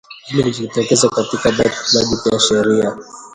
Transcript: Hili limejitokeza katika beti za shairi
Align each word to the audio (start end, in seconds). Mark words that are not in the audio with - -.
Hili 0.27 0.43
limejitokeza 0.43 1.09
katika 1.09 1.51
beti 1.51 1.77
za 2.25 2.39
shairi 2.39 2.83